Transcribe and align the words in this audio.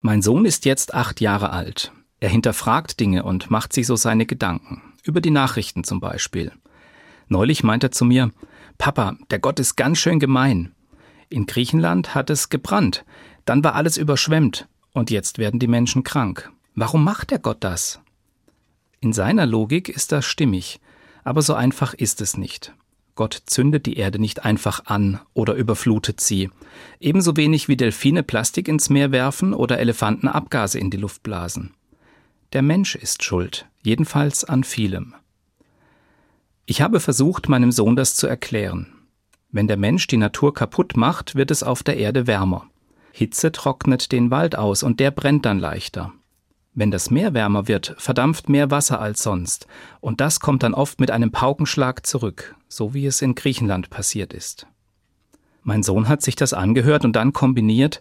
Mein 0.00 0.22
Sohn 0.22 0.44
ist 0.44 0.64
jetzt 0.64 0.94
acht 0.94 1.20
Jahre 1.20 1.50
alt. 1.50 1.92
Er 2.20 2.28
hinterfragt 2.28 3.00
Dinge 3.00 3.24
und 3.24 3.50
macht 3.50 3.72
sich 3.72 3.86
so 3.86 3.96
seine 3.96 4.26
Gedanken. 4.26 4.94
Über 5.02 5.20
die 5.20 5.30
Nachrichten 5.30 5.82
zum 5.82 5.98
Beispiel. 5.98 6.52
Neulich 7.26 7.64
meint 7.64 7.82
er 7.82 7.90
zu 7.90 8.04
mir, 8.04 8.30
Papa, 8.78 9.16
der 9.30 9.40
Gott 9.40 9.58
ist 9.58 9.76
ganz 9.76 9.98
schön 9.98 10.20
gemein. 10.20 10.72
In 11.28 11.46
Griechenland 11.46 12.14
hat 12.14 12.30
es 12.30 12.48
gebrannt, 12.48 13.04
dann 13.44 13.64
war 13.64 13.74
alles 13.74 13.96
überschwemmt 13.96 14.68
und 14.92 15.10
jetzt 15.10 15.38
werden 15.38 15.58
die 15.58 15.66
Menschen 15.66 16.04
krank. 16.04 16.50
Warum 16.76 17.02
macht 17.02 17.32
der 17.32 17.40
Gott 17.40 17.58
das? 17.60 18.00
In 19.00 19.12
seiner 19.12 19.46
Logik 19.46 19.88
ist 19.88 20.12
das 20.12 20.24
stimmig, 20.24 20.80
aber 21.24 21.42
so 21.42 21.54
einfach 21.54 21.92
ist 21.92 22.20
es 22.20 22.36
nicht. 22.36 22.72
Gott 23.18 23.42
zündet 23.46 23.86
die 23.86 23.96
Erde 23.96 24.20
nicht 24.20 24.44
einfach 24.44 24.86
an 24.86 25.18
oder 25.34 25.54
überflutet 25.54 26.20
sie. 26.20 26.50
Ebenso 27.00 27.36
wenig 27.36 27.66
wie 27.66 27.76
Delfine 27.76 28.22
Plastik 28.22 28.68
ins 28.68 28.90
Meer 28.90 29.10
werfen 29.10 29.54
oder 29.54 29.80
Elefanten 29.80 30.28
Abgase 30.28 30.78
in 30.78 30.88
die 30.88 30.98
Luft 30.98 31.24
blasen. 31.24 31.74
Der 32.52 32.62
Mensch 32.62 32.94
ist 32.94 33.24
schuld, 33.24 33.66
jedenfalls 33.82 34.44
an 34.44 34.62
vielem. 34.62 35.16
Ich 36.64 36.80
habe 36.80 37.00
versucht, 37.00 37.48
meinem 37.48 37.72
Sohn 37.72 37.96
das 37.96 38.14
zu 38.14 38.28
erklären. 38.28 38.86
Wenn 39.50 39.66
der 39.66 39.78
Mensch 39.78 40.06
die 40.06 40.16
Natur 40.16 40.54
kaputt 40.54 40.96
macht, 40.96 41.34
wird 41.34 41.50
es 41.50 41.64
auf 41.64 41.82
der 41.82 41.96
Erde 41.96 42.28
wärmer. 42.28 42.70
Hitze 43.10 43.50
trocknet 43.50 44.12
den 44.12 44.30
Wald 44.30 44.54
aus 44.54 44.84
und 44.84 45.00
der 45.00 45.10
brennt 45.10 45.44
dann 45.44 45.58
leichter. 45.58 46.12
Wenn 46.78 46.92
das 46.92 47.10
Meer 47.10 47.34
wärmer 47.34 47.66
wird, 47.66 47.96
verdampft 47.98 48.48
mehr 48.48 48.70
Wasser 48.70 49.00
als 49.00 49.20
sonst, 49.24 49.66
und 50.00 50.20
das 50.20 50.38
kommt 50.38 50.62
dann 50.62 50.74
oft 50.74 51.00
mit 51.00 51.10
einem 51.10 51.32
Paukenschlag 51.32 52.06
zurück, 52.06 52.54
so 52.68 52.94
wie 52.94 53.04
es 53.04 53.20
in 53.20 53.34
Griechenland 53.34 53.90
passiert 53.90 54.32
ist. 54.32 54.68
Mein 55.64 55.82
Sohn 55.82 56.06
hat 56.06 56.22
sich 56.22 56.36
das 56.36 56.52
angehört 56.52 57.04
und 57.04 57.16
dann 57.16 57.32
kombiniert, 57.32 58.00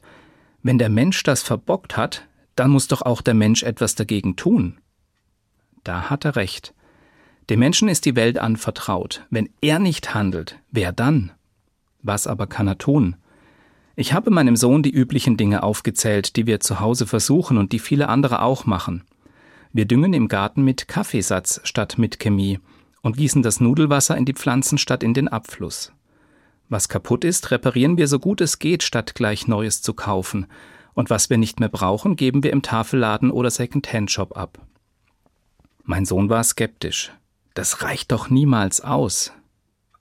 wenn 0.62 0.78
der 0.78 0.90
Mensch 0.90 1.24
das 1.24 1.42
verbockt 1.42 1.98
hat, 1.98 2.28
dann 2.54 2.70
muss 2.70 2.88
doch 2.88 3.02
auch 3.02 3.24
der 3.24 3.34
Mensch 3.34 3.64
etwas 3.64 3.96
dagegen 3.96 4.36
tun. 4.36 4.78
Da 5.84 6.12
hat 6.12 6.24
er 6.24 6.36
recht. 6.36 6.76
Dem 7.50 7.58
Menschen 7.58 7.90
ist 7.90 8.06
die 8.06 8.16
Welt 8.16 8.38
anvertraut. 8.38 9.26
Wenn 9.32 9.50
er 9.60 9.80
nicht 9.80 10.14
handelt, 10.14 10.60
wer 10.70 10.92
dann? 10.92 11.32
Was 12.04 12.28
aber 12.28 12.46
kann 12.46 12.68
er 12.68 12.78
tun? 12.78 13.16
Ich 14.00 14.14
habe 14.14 14.30
meinem 14.30 14.56
Sohn 14.56 14.84
die 14.84 14.92
üblichen 14.92 15.38
Dinge 15.38 15.64
aufgezählt, 15.64 16.36
die 16.36 16.46
wir 16.46 16.60
zu 16.60 16.80
Hause 16.80 17.08
versuchen 17.08 17.58
und 17.58 17.72
die 17.72 17.80
viele 17.80 18.10
andere 18.10 18.44
auch 18.44 18.68
machen. 18.68 19.04
Wir 19.74 19.86
düngen 19.86 20.14
im 20.14 20.28
Garten 20.28 20.64
mit 20.64 20.88
Kaffeesatz 20.88 21.62
statt 21.64 21.98
mit 21.98 22.20
Chemie 22.20 22.60
und 23.02 23.18
gießen 23.18 23.42
das 23.42 23.60
Nudelwasser 23.60 24.16
in 24.16 24.26
die 24.26 24.36
Pflanzen 24.36 24.78
statt 24.78 25.02
in 25.02 25.16
den 25.16 25.28
Abfluss. 25.28 25.94
Was 26.70 26.90
kaputt 26.90 27.24
ist, 27.24 27.50
reparieren 27.50 27.98
wir 27.98 28.08
so 28.08 28.20
gut 28.20 28.40
es 28.40 28.60
geht, 28.60 28.84
statt 28.84 29.16
gleich 29.16 29.48
Neues 29.48 29.82
zu 29.82 29.96
kaufen. 29.96 30.46
Und 30.94 31.10
was 31.10 31.32
wir 31.32 31.40
nicht 31.40 31.60
mehr 31.60 31.70
brauchen, 31.70 32.16
geben 32.16 32.44
wir 32.44 32.52
im 32.52 32.62
Tafelladen 32.62 33.32
oder 33.32 33.50
Second-Hand-Shop 33.50 34.38
ab. 34.38 34.60
Mein 35.86 36.06
Sohn 36.06 36.30
war 36.30 36.44
skeptisch. 36.44 37.14
Das 37.56 37.82
reicht 37.82 38.12
doch 38.12 38.30
niemals 38.30 38.80
aus. 38.80 39.34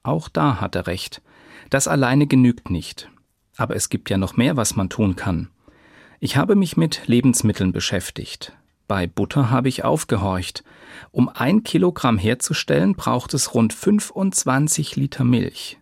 Auch 0.02 0.28
da 0.28 0.61
hat 0.61 0.74
er 0.74 0.86
recht. 0.86 1.22
Das 1.70 1.89
alleine 1.89 2.27
genügt 2.27 2.69
nicht. 2.69 3.08
Aber 3.56 3.76
es 3.76 3.88
gibt 3.88 4.10
ja 4.10 4.18
noch 4.18 4.36
mehr, 4.36 4.56
was 4.56 4.76
man 4.76 4.88
tun 4.88 5.16
kann. 5.16 5.48
Ich 6.20 6.36
habe 6.36 6.56
mich 6.56 6.76
mit 6.76 7.06
Lebensmitteln 7.06 7.72
beschäftigt. 7.72 8.52
Bei 8.88 9.06
Butter 9.06 9.50
habe 9.50 9.68
ich 9.68 9.84
aufgehorcht. 9.84 10.62
Um 11.10 11.28
ein 11.28 11.64
Kilogramm 11.64 12.18
herzustellen, 12.18 12.94
braucht 12.94 13.34
es 13.34 13.54
rund 13.54 13.72
25 13.72 14.96
Liter 14.96 15.24
Milch. 15.24 15.78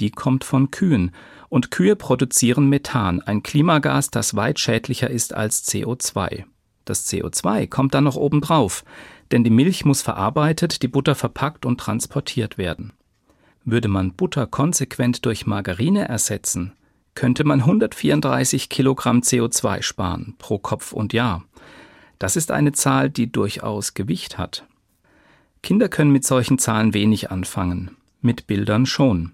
Die 0.00 0.10
kommt 0.10 0.44
von 0.44 0.70
Kühen, 0.70 1.10
und 1.48 1.70
Kühe 1.70 1.96
produzieren 1.96 2.68
Methan, 2.68 3.20
ein 3.22 3.42
Klimagas, 3.42 4.10
das 4.10 4.36
weit 4.36 4.58
schädlicher 4.60 5.10
ist 5.10 5.34
als 5.34 5.66
CO2. 5.66 6.44
Das 6.84 7.10
CO2 7.10 7.66
kommt 7.68 7.94
dann 7.94 8.04
noch 8.04 8.16
obendrauf, 8.16 8.84
denn 9.32 9.44
die 9.44 9.50
Milch 9.50 9.84
muss 9.84 10.02
verarbeitet, 10.02 10.82
die 10.82 10.88
Butter 10.88 11.14
verpackt 11.14 11.66
und 11.66 11.80
transportiert 11.80 12.58
werden. 12.58 12.92
Würde 13.64 13.88
man 13.88 14.12
Butter 14.12 14.46
konsequent 14.46 15.26
durch 15.26 15.46
Margarine 15.46 16.08
ersetzen, 16.08 16.72
könnte 17.18 17.42
man 17.42 17.58
134 17.58 18.68
Kilogramm 18.68 19.22
CO2 19.22 19.82
sparen 19.82 20.36
pro 20.38 20.60
Kopf 20.60 20.92
und 20.92 21.12
Jahr. 21.12 21.42
Das 22.20 22.36
ist 22.36 22.52
eine 22.52 22.70
Zahl, 22.70 23.10
die 23.10 23.32
durchaus 23.32 23.94
Gewicht 23.94 24.38
hat. 24.38 24.64
Kinder 25.60 25.88
können 25.88 26.12
mit 26.12 26.24
solchen 26.24 26.60
Zahlen 26.60 26.94
wenig 26.94 27.32
anfangen, 27.32 27.96
mit 28.20 28.46
Bildern 28.46 28.86
schon. 28.86 29.32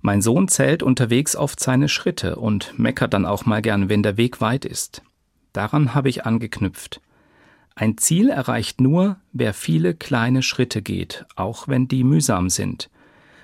Mein 0.00 0.22
Sohn 0.22 0.46
zählt 0.46 0.84
unterwegs 0.84 1.34
oft 1.34 1.58
seine 1.58 1.88
Schritte 1.88 2.36
und 2.36 2.78
meckert 2.78 3.12
dann 3.12 3.26
auch 3.26 3.44
mal 3.44 3.60
gern, 3.60 3.88
wenn 3.88 4.04
der 4.04 4.16
Weg 4.16 4.40
weit 4.40 4.64
ist. 4.64 5.02
Daran 5.52 5.94
habe 5.94 6.10
ich 6.10 6.24
angeknüpft. 6.24 7.00
Ein 7.74 7.98
Ziel 7.98 8.28
erreicht 8.28 8.80
nur, 8.80 9.16
wer 9.32 9.52
viele 9.52 9.96
kleine 9.96 10.44
Schritte 10.44 10.80
geht, 10.80 11.26
auch 11.34 11.66
wenn 11.66 11.88
die 11.88 12.04
mühsam 12.04 12.50
sind. 12.50 12.88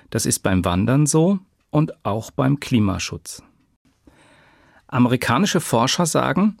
Das 0.09 0.25
ist 0.25 0.39
beim 0.39 0.63
Wandern 0.63 1.05
so 1.05 1.39
und 1.69 2.05
auch 2.05 2.31
beim 2.31 2.61
Klimaschutz. 2.61 3.43
Amerikanische 4.87 5.59
Forscher 5.59 6.05
sagen, 6.05 6.57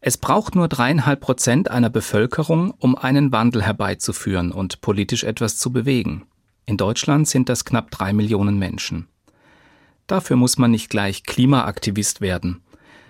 es 0.00 0.16
braucht 0.16 0.54
nur 0.54 0.68
dreieinhalb 0.68 1.20
Prozent 1.20 1.70
einer 1.70 1.90
Bevölkerung, 1.90 2.72
um 2.78 2.96
einen 2.96 3.32
Wandel 3.32 3.62
herbeizuführen 3.62 4.52
und 4.52 4.80
politisch 4.80 5.24
etwas 5.24 5.56
zu 5.56 5.72
bewegen. 5.72 6.26
In 6.66 6.76
Deutschland 6.76 7.26
sind 7.26 7.48
das 7.48 7.64
knapp 7.64 7.90
drei 7.90 8.12
Millionen 8.12 8.58
Menschen. 8.58 9.08
Dafür 10.06 10.36
muss 10.36 10.58
man 10.58 10.70
nicht 10.70 10.90
gleich 10.90 11.24
Klimaaktivist 11.24 12.20
werden. 12.20 12.62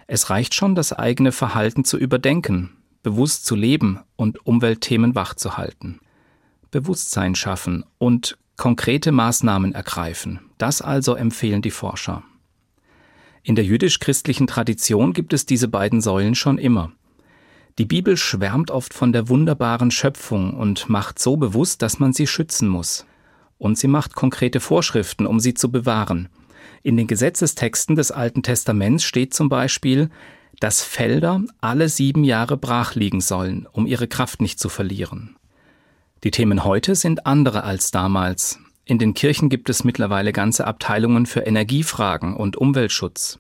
Es 0.06 0.30
reicht 0.30 0.54
schon, 0.54 0.74
das 0.74 0.92
eigene 0.92 1.32
Verhalten 1.32 1.84
zu 1.84 1.98
überdenken, 1.98 2.70
bewusst 3.02 3.44
zu 3.46 3.54
leben 3.54 4.00
und 4.16 4.46
Umweltthemen 4.46 5.14
wachzuhalten. 5.14 6.00
Bewusstsein 6.70 7.34
schaffen 7.34 7.84
und 7.98 8.38
konkrete 8.56 9.12
Maßnahmen 9.12 9.74
ergreifen. 9.74 10.40
Das 10.58 10.82
also 10.82 11.14
empfehlen 11.14 11.62
die 11.62 11.70
Forscher. 11.70 12.22
In 13.48 13.54
der 13.54 13.64
jüdisch-christlichen 13.64 14.46
Tradition 14.46 15.14
gibt 15.14 15.32
es 15.32 15.46
diese 15.46 15.68
beiden 15.68 16.02
Säulen 16.02 16.34
schon 16.34 16.58
immer. 16.58 16.92
Die 17.78 17.86
Bibel 17.86 18.18
schwärmt 18.18 18.70
oft 18.70 18.92
von 18.92 19.10
der 19.10 19.30
wunderbaren 19.30 19.90
Schöpfung 19.90 20.52
und 20.52 20.90
macht 20.90 21.18
so 21.18 21.38
bewusst, 21.38 21.80
dass 21.80 21.98
man 21.98 22.12
sie 22.12 22.26
schützen 22.26 22.68
muss. 22.68 23.06
Und 23.56 23.78
sie 23.78 23.88
macht 23.88 24.14
konkrete 24.14 24.60
Vorschriften, 24.60 25.26
um 25.26 25.40
sie 25.40 25.54
zu 25.54 25.72
bewahren. 25.72 26.28
In 26.82 26.98
den 26.98 27.06
Gesetzestexten 27.06 27.96
des 27.96 28.10
Alten 28.10 28.42
Testaments 28.42 29.02
steht 29.04 29.32
zum 29.32 29.48
Beispiel, 29.48 30.10
dass 30.60 30.82
Felder 30.82 31.40
alle 31.62 31.88
sieben 31.88 32.24
Jahre 32.24 32.58
brach 32.58 32.96
liegen 32.96 33.22
sollen, 33.22 33.66
um 33.72 33.86
ihre 33.86 34.08
Kraft 34.08 34.42
nicht 34.42 34.60
zu 34.60 34.68
verlieren. 34.68 35.36
Die 36.22 36.32
Themen 36.32 36.64
heute 36.64 36.94
sind 36.94 37.24
andere 37.24 37.64
als 37.64 37.92
damals. 37.92 38.58
In 38.88 38.98
den 38.98 39.12
Kirchen 39.12 39.50
gibt 39.50 39.68
es 39.68 39.84
mittlerweile 39.84 40.32
ganze 40.32 40.66
Abteilungen 40.66 41.26
für 41.26 41.40
Energiefragen 41.40 42.34
und 42.34 42.56
Umweltschutz. 42.56 43.38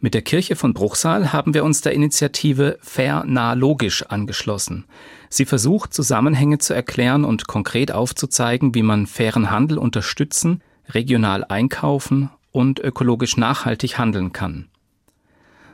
Mit 0.00 0.12
der 0.12 0.20
Kirche 0.20 0.54
von 0.54 0.74
Bruchsal 0.74 1.32
haben 1.32 1.54
wir 1.54 1.64
uns 1.64 1.80
der 1.80 1.94
Initiative 1.94 2.76
Fair 2.82 3.24
Nah 3.26 3.54
Logisch 3.54 4.02
angeschlossen. 4.02 4.84
Sie 5.30 5.46
versucht, 5.46 5.94
Zusammenhänge 5.94 6.58
zu 6.58 6.74
erklären 6.74 7.24
und 7.24 7.46
konkret 7.46 7.90
aufzuzeigen, 7.90 8.74
wie 8.74 8.82
man 8.82 9.06
fairen 9.06 9.50
Handel 9.50 9.78
unterstützen, 9.78 10.60
regional 10.90 11.42
einkaufen 11.42 12.28
und 12.52 12.80
ökologisch 12.80 13.38
nachhaltig 13.38 13.96
handeln 13.96 14.34
kann. 14.34 14.68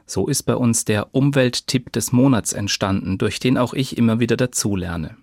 So 0.06 0.28
ist 0.28 0.44
bei 0.44 0.54
uns 0.54 0.84
der 0.84 1.12
Umwelttipp 1.12 1.90
des 1.90 2.12
Monats 2.12 2.52
entstanden, 2.52 3.18
durch 3.18 3.40
den 3.40 3.58
auch 3.58 3.74
ich 3.74 3.98
immer 3.98 4.20
wieder 4.20 4.36
dazulerne 4.36 5.16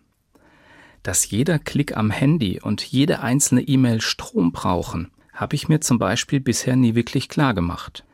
dass 1.04 1.30
jeder 1.30 1.60
Klick 1.60 1.96
am 1.96 2.10
Handy 2.10 2.60
und 2.62 2.82
jede 2.82 3.20
einzelne 3.20 3.62
E-Mail 3.62 4.02
Strom 4.02 4.52
brauchen, 4.52 5.12
habe 5.34 5.56
ich 5.56 5.68
mir 5.68 5.82
zum 5.82 6.00
Beispiel 6.00 6.40
bisher 6.40 6.76
nie 6.76 6.96
wirklich 6.96 7.30
klar 7.30 7.54
gemacht. 7.54 8.06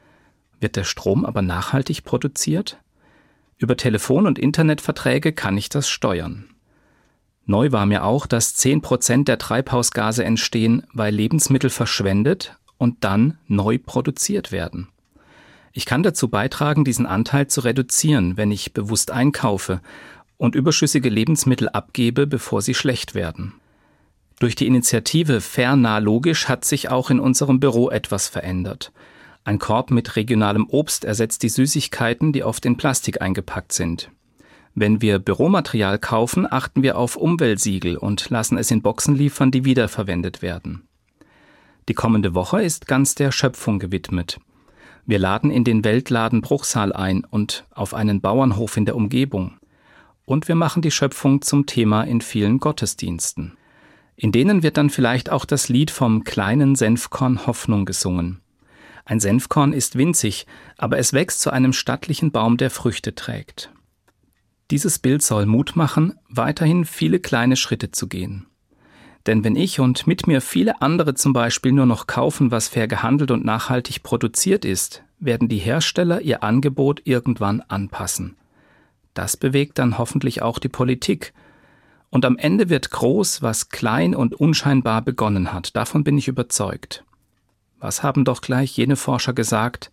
Wird 0.60 0.76
der 0.76 0.84
Strom 0.84 1.26
aber 1.26 1.42
nachhaltig 1.42 2.04
produziert? 2.04 2.78
Über 3.58 3.78
Telefon- 3.78 4.26
und 4.26 4.40
Internetverträge 4.40 5.34
kann 5.34 5.58
ich 5.58 5.70
das 5.70 5.90
steuern. 5.90 6.50
Neu 7.46 7.72
war 7.72 7.86
mir 7.86 8.04
auch, 8.04 8.26
dass 8.26 8.56
10% 8.58 9.26
der 9.26 9.38
Treibhausgase 9.38 10.24
entstehen, 10.24 10.84
weil 10.94 11.14
Lebensmittel 11.14 11.70
verschwendet 11.70 12.58
und 12.78 13.04
dann 13.04 13.38
neu 13.48 13.78
produziert 13.78 14.52
werden. 14.52 14.88
Ich 15.74 15.86
kann 15.86 16.04
dazu 16.04 16.30
beitragen, 16.30 16.84
diesen 16.84 17.06
Anteil 17.06 17.48
zu 17.48 17.62
reduzieren, 17.62 18.38
wenn 18.38 18.52
ich 18.52 18.74
bewusst 18.74 19.12
einkaufe 19.12 19.82
und 20.40 20.56
überschüssige 20.56 21.10
Lebensmittel 21.10 21.70
abgebe, 21.70 22.26
bevor 22.26 22.64
sie 22.64 22.74
schlecht 22.74 23.14
werden. 23.14 23.54
Durch 24.40 24.56
die 24.56 24.66
Initiative 24.66 25.42
Fair 25.42 25.76
Nah 25.76 26.00
Logisch 26.00 26.48
hat 26.48 26.66
sich 26.66 26.90
auch 26.90 27.12
in 27.12 27.20
unserem 27.20 27.60
Büro 27.60 27.90
etwas 27.92 28.30
verändert. 28.30 28.92
Ein 29.44 29.60
Korb 29.60 29.92
mit 29.92 30.16
regionalem 30.16 30.66
Obst 30.70 31.04
ersetzt 31.04 31.44
die 31.44 31.50
Süßigkeiten, 31.50 32.32
die 32.32 32.44
oft 32.44 32.66
in 32.66 32.78
Plastik 32.78 33.22
eingepackt 33.22 33.74
sind. 33.74 34.12
Wenn 34.76 35.02
wir 35.02 35.20
Büromaterial 35.20 36.00
kaufen, 36.00 36.48
achten 36.50 36.84
wir 36.84 36.98
auf 36.98 37.18
Umweltsiegel 37.18 37.98
und 37.98 38.30
lassen 38.30 38.58
es 38.58 38.72
in 38.72 38.82
Boxen 38.82 39.16
liefern, 39.16 39.52
die 39.52 39.66
wiederverwendet 39.66 40.42
werden. 40.42 40.88
Die 41.90 41.94
kommende 41.94 42.34
Woche 42.34 42.62
ist 42.62 42.88
ganz 42.88 43.14
der 43.16 43.34
Schöpfung 43.34 43.80
gewidmet. 43.80 44.40
Wir 45.06 45.20
laden 45.20 45.52
in 45.52 45.66
den 45.66 45.84
Weltladen 45.84 46.40
Bruchsal 46.40 46.94
ein 46.94 47.26
und 47.26 47.66
auf 47.72 47.94
einen 47.94 48.22
Bauernhof 48.22 48.78
in 48.78 48.86
der 48.86 48.96
Umgebung. 48.96 49.59
Und 50.30 50.48
wir 50.48 50.54
machen 50.54 50.84
die 50.84 50.92
Schöpfung 50.92 51.42
zum 51.42 51.66
Thema 51.66 52.04
in 52.04 52.22
vielen 52.22 52.60
Gottesdiensten. 52.60 53.58
In 54.16 54.32
denen 54.32 54.62
wird 54.62 54.78
dann 54.78 54.92
vielleicht 54.92 55.32
auch 55.32 55.44
das 55.44 55.70
Lied 55.70 55.90
vom 55.90 56.24
kleinen 56.24 56.76
Senfkorn 56.76 57.48
Hoffnung 57.48 57.84
gesungen. 57.86 58.40
Ein 59.06 59.20
Senfkorn 59.20 59.74
ist 59.74 59.98
winzig, 59.98 60.46
aber 60.78 61.00
es 61.00 61.14
wächst 61.14 61.42
zu 61.42 61.50
einem 61.50 61.74
stattlichen 61.74 62.32
Baum, 62.32 62.58
der 62.58 62.70
Früchte 62.70 63.16
trägt. 63.16 63.72
Dieses 64.70 65.00
Bild 65.00 65.24
soll 65.24 65.48
Mut 65.48 65.76
machen, 65.76 66.14
weiterhin 66.30 66.86
viele 66.86 67.20
kleine 67.20 67.56
Schritte 67.56 67.90
zu 67.90 68.08
gehen. 68.08 68.46
Denn 69.26 69.44
wenn 69.44 69.56
ich 69.56 69.80
und 69.80 70.06
mit 70.06 70.28
mir 70.28 70.42
viele 70.42 70.80
andere 70.84 71.16
zum 71.16 71.34
Beispiel 71.34 71.72
nur 71.72 71.88
noch 71.88 72.06
kaufen, 72.06 72.52
was 72.52 72.68
fair 72.68 72.88
gehandelt 72.88 73.32
und 73.32 73.46
nachhaltig 73.46 74.04
produziert 74.04 74.64
ist, 74.64 75.02
werden 75.18 75.50
die 75.50 75.58
Hersteller 75.58 76.22
ihr 76.22 76.44
Angebot 76.44 77.02
irgendwann 77.06 77.62
anpassen. 77.62 78.36
Das 79.20 79.36
bewegt 79.36 79.80
dann 79.80 79.98
hoffentlich 79.98 80.42
auch 80.42 80.60
die 80.60 80.70
Politik. 80.70 81.34
Und 82.10 82.24
am 82.24 82.38
Ende 82.38 82.70
wird 82.70 82.90
groß, 82.90 83.42
was 83.42 83.68
klein 83.68 84.16
und 84.16 84.34
unscheinbar 84.34 85.02
begonnen 85.02 85.52
hat. 85.52 85.76
Davon 85.76 86.06
bin 86.06 86.18
ich 86.18 86.30
überzeugt. 86.30 87.04
Was 87.82 88.02
haben 88.02 88.24
doch 88.24 88.40
gleich 88.40 88.78
jene 88.78 88.96
Forscher 88.96 89.34
gesagt? 89.34 89.92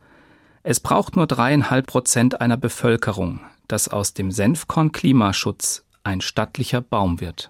Es 0.62 0.78
braucht 0.78 1.16
nur 1.16 1.26
dreieinhalb 1.26 1.88
Prozent 1.88 2.40
einer 2.40 2.56
Bevölkerung, 2.56 3.40
dass 3.66 3.88
aus 3.88 4.14
dem 4.14 4.30
Senfkorn 4.30 4.92
Klimaschutz 4.92 5.84
ein 6.04 6.20
stattlicher 6.20 6.80
Baum 6.80 7.20
wird. 7.20 7.44